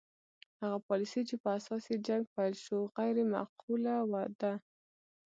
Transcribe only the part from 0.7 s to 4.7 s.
پالیسي چې په اساس یې جنګ پیل شو غیر معقوله ده.